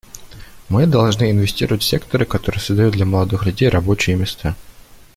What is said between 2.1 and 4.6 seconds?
которые создают для молодых людей рабочие места.